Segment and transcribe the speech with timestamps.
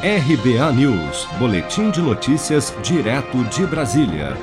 [0.00, 4.36] RBA News, Boletim de Notícias, direto de Brasília.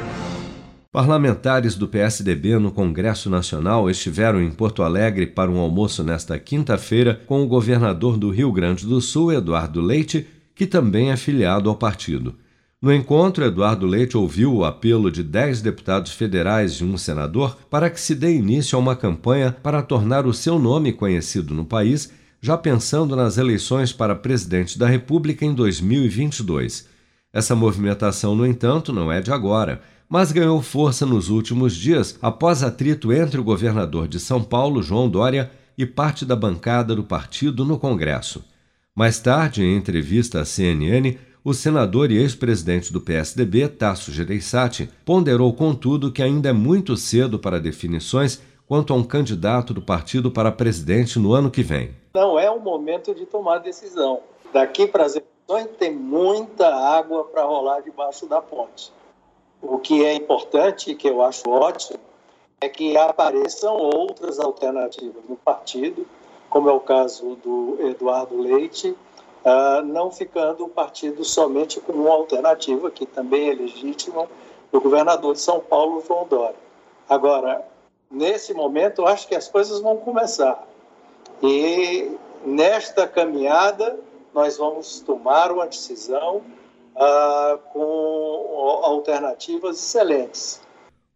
[0.91, 7.21] Parlamentares do PSDB no Congresso Nacional estiveram em Porto Alegre para um almoço nesta quinta-feira
[7.25, 11.77] com o governador do Rio Grande do Sul, Eduardo Leite, que também é filiado ao
[11.77, 12.35] partido.
[12.81, 17.89] No encontro, Eduardo Leite ouviu o apelo de dez deputados federais e um senador para
[17.89, 22.11] que se dê início a uma campanha para tornar o seu nome conhecido no país
[22.41, 26.87] já pensando nas eleições para presidente da República em 2022.
[27.33, 32.63] Essa movimentação, no entanto, não é de agora, mas ganhou força nos últimos dias após
[32.63, 37.65] atrito entre o governador de São Paulo, João Dória, e parte da bancada do partido
[37.65, 38.43] no Congresso.
[38.95, 45.53] Mais tarde, em entrevista à CNN, o senador e ex-presidente do PSDB, Tasso Gereissati, ponderou,
[45.53, 50.51] contudo, que ainda é muito cedo para definições quanto a um candidato do partido para
[50.51, 51.95] presidente no ano que vem.
[52.13, 54.21] Não é o momento de tomar decisão.
[54.51, 58.91] Daqui para as eleições tem muita água para rolar debaixo da ponte.
[59.61, 61.99] O que é importante, que eu acho ótimo,
[62.61, 66.05] é que apareçam outras alternativas no partido,
[66.49, 68.89] como é o caso do Eduardo Leite,
[69.45, 74.27] uh, não ficando o partido somente com uma alternativa, que também é legítima,
[74.71, 76.55] do governador de São Paulo, João Dória.
[77.07, 77.63] Agora,
[78.15, 80.65] nesse momento, eu acho que as coisas vão começar.
[81.43, 82.09] E
[82.45, 83.99] nesta caminhada,
[84.33, 86.37] nós vamos tomar uma decisão
[86.95, 90.61] uh, com alternativas excelentes.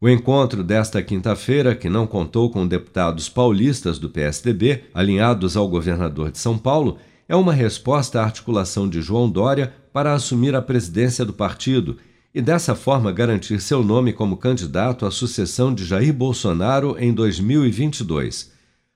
[0.01, 6.31] O encontro desta quinta-feira, que não contou com deputados paulistas do PSDB, alinhados ao governador
[6.31, 6.97] de São Paulo,
[7.27, 11.97] é uma resposta à articulação de João Dória para assumir a presidência do partido
[12.33, 18.51] e dessa forma garantir seu nome como candidato à sucessão de Jair Bolsonaro em 2022.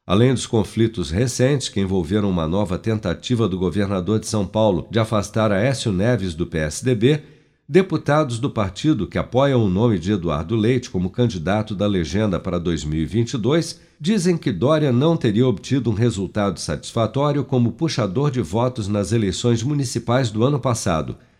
[0.05, 4.99] Além dos conflitos recentes que envolveram uma nova tentativa do governador de São Paulo de
[4.99, 7.23] afastar Aécio Neves do PSDB,
[7.67, 12.59] deputados do partido que apoiam o nome de Eduardo Leite como candidato da legenda para
[12.59, 19.13] 2022 dizem que Dória não teria obtido um resultado satisfatório como puxador de votos nas
[19.13, 21.15] eleições municipais do ano passado